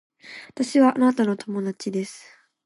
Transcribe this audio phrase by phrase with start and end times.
[0.49, 2.25] 私はあなたの友達です